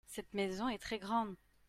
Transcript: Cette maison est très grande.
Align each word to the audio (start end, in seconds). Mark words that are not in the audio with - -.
Cette 0.07 0.33
maison 0.33 0.67
est 0.67 0.79
très 0.79 0.97
grande. 0.97 1.35